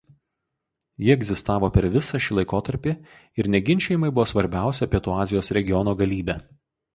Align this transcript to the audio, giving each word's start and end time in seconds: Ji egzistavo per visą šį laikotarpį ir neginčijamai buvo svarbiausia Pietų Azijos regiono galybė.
Ji 1.07 1.11
egzistavo 1.15 1.67
per 1.75 1.85
visą 1.95 2.21
šį 2.27 2.37
laikotarpį 2.37 2.93
ir 3.43 3.51
neginčijamai 3.57 4.11
buvo 4.17 4.27
svarbiausia 4.33 4.89
Pietų 4.95 5.15
Azijos 5.27 5.53
regiono 5.61 5.95
galybė. 6.03 6.41